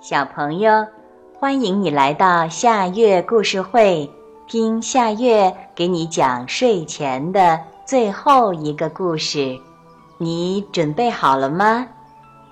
[0.00, 0.86] 小朋友，
[1.38, 4.10] 欢迎你来到夏月故事会，
[4.46, 9.60] 听夏月给你讲睡前的最后一个故事。
[10.16, 11.86] 你准备好了吗？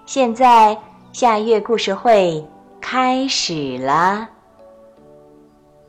[0.05, 0.77] 现在
[1.11, 2.47] 夏月故事会
[2.83, 4.29] 开始了。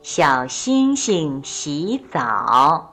[0.00, 2.90] 小星星洗澡，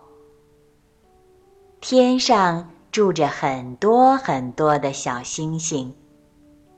[1.79, 5.95] 天上住着很多很多的小星星，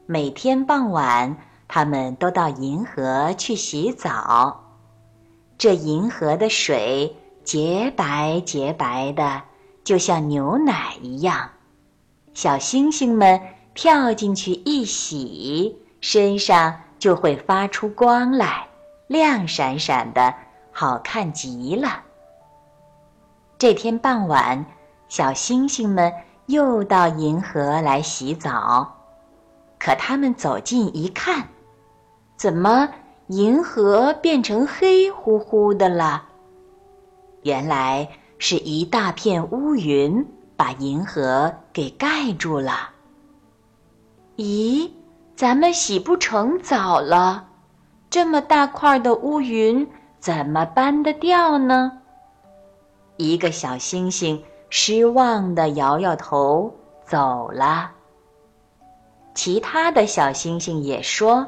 [0.06, 1.36] 每天傍晚。
[1.72, 4.60] 他们都到银河去洗澡，
[5.56, 9.44] 这银河的水洁白洁白的，
[9.84, 11.52] 就像牛奶一样。
[12.34, 13.40] 小星星们
[13.76, 18.68] 跳进去一洗，身上就会发出光来，
[19.06, 20.34] 亮闪闪的，
[20.72, 22.02] 好看极了。
[23.60, 24.66] 这天傍晚，
[25.08, 26.12] 小星星们
[26.48, 28.92] 又到银河来洗澡，
[29.78, 31.48] 可他们走近一看。
[32.40, 32.88] 怎么，
[33.28, 36.24] 银河变成黑乎乎的了？
[37.42, 42.92] 原来是一大片乌云把银河给盖住了。
[44.38, 44.90] 咦，
[45.36, 47.46] 咱们洗不成澡了，
[48.10, 49.86] 这么大块的乌云
[50.22, 51.92] 怎么搬得掉呢？
[53.18, 56.74] 一个小星星失望的摇摇头
[57.06, 57.92] 走了。
[59.36, 61.46] 其他的小星星也说。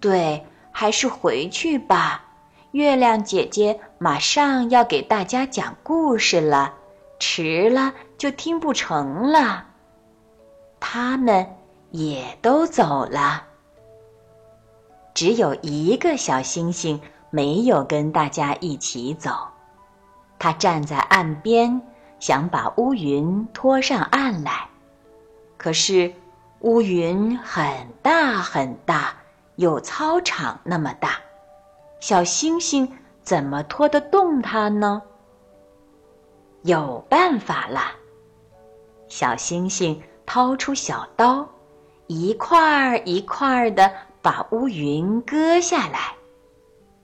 [0.00, 2.24] 对，还是回去吧。
[2.72, 6.72] 月亮姐姐马上要给大家讲故事了，
[7.18, 9.66] 迟了就听不成了。
[10.78, 11.46] 他们
[11.90, 13.44] 也都走了，
[15.12, 19.32] 只有一个小星星没有跟大家一起走。
[20.38, 21.82] 他站在岸边，
[22.18, 24.68] 想把乌云拖上岸来，
[25.58, 26.14] 可是
[26.60, 29.14] 乌云很大很大。
[29.60, 31.20] 有操场那么大，
[32.00, 32.90] 小星星
[33.22, 35.02] 怎么拖得动它呢？
[36.62, 37.82] 有办法了，
[39.06, 41.46] 小星星掏出小刀，
[42.06, 46.14] 一块儿一块儿的把乌云割下来，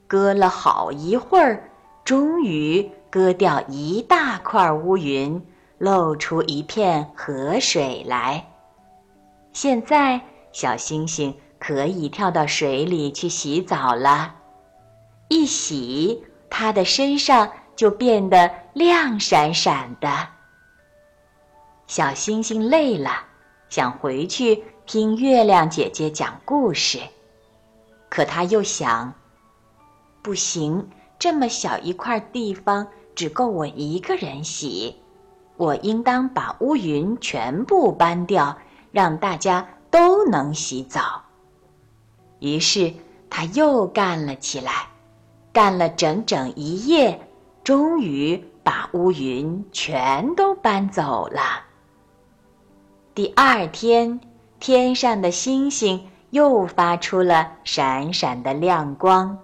[0.07, 1.69] 割了好一会儿，
[2.03, 5.39] 终于割掉一大块乌云，
[5.77, 8.43] 露出一片河水来。
[9.53, 10.19] 现在，
[10.51, 11.31] 小星星。
[11.59, 14.35] 可以跳到水里去洗澡了，
[15.27, 20.09] 一洗，它的身上就变得亮闪闪的。
[21.87, 23.11] 小星星累了，
[23.69, 26.99] 想回去听月亮姐姐讲故事，
[28.09, 29.13] 可他又想，
[30.21, 35.01] 不行，这么小一块地方只够我一个人洗，
[35.55, 38.57] 我应当把乌云全部搬掉，
[38.91, 41.23] 让大家都能洗澡。
[42.39, 42.93] 于是
[43.29, 44.71] 他又干了起来，
[45.51, 47.19] 干了整整一夜，
[47.63, 51.41] 终于把乌云全都搬走了。
[53.15, 54.19] 第二天，
[54.59, 59.37] 天上的星星又发出了闪闪的亮光，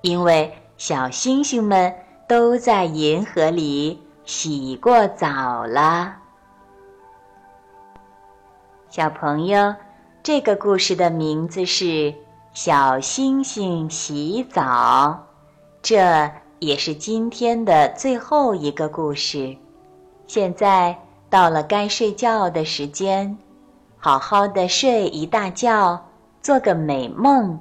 [0.00, 1.94] 因为小星星们
[2.26, 6.16] 都在银河里洗过澡了。
[8.88, 9.74] 小朋友，
[10.22, 12.14] 这个故事的名字是。
[12.62, 15.18] 小星星洗澡，
[15.80, 19.56] 这也是今天的最后一个故事。
[20.26, 20.94] 现在
[21.30, 23.34] 到了该睡觉的时间，
[23.96, 25.98] 好好的睡一大觉，
[26.42, 27.58] 做个美梦。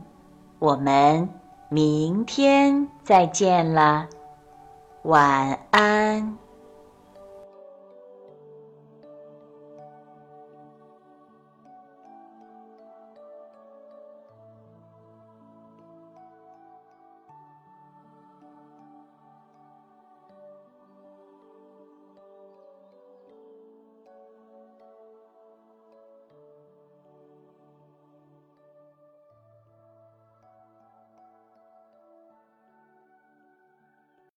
[0.59, 1.29] 我们
[1.69, 4.05] 明天再见了，
[5.03, 6.37] 晚安。